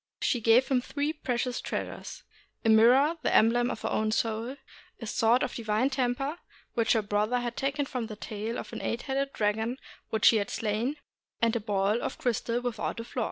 She 0.19 0.41
gave 0.41 0.67
him 0.67 0.81
three 0.81 1.13
precious 1.13 1.61
treasures,— 1.61 2.23
a 2.65 2.69
mirror, 2.69 3.17
the 3.21 3.31
emblem 3.31 3.69
of 3.69 3.83
her 3.83 3.89
own 3.89 4.11
soul; 4.11 4.55
a 4.99 5.05
sword 5.05 5.43
of 5.43 5.53
divine 5.53 5.91
temper, 5.91 6.39
which 6.73 6.93
her 6.93 7.03
brother 7.03 7.39
had 7.39 7.55
taken 7.55 7.85
from 7.85 8.07
the 8.07 8.15
tail 8.15 8.57
of 8.57 8.73
an 8.73 8.81
eight 8.81 9.03
headed 9.03 9.31
dragon 9.31 9.77
which 10.09 10.29
he 10.29 10.37
had 10.37 10.49
slain; 10.49 10.95
and 11.39 11.55
a 11.55 11.59
ball 11.59 12.01
of 12.01 12.17
crystal 12.17 12.59
without 12.61 12.99
a 12.99 13.03
flaw. 13.03 13.19